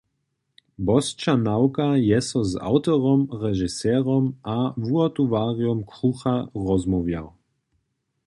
[0.85, 6.35] Bosćan Nawka je so z awtorom, režiserom a wuhotowarjom krucha
[6.65, 7.27] rozmołwjał.